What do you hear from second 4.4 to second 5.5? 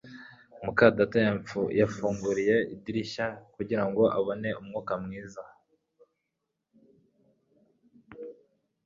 umwuka mwiza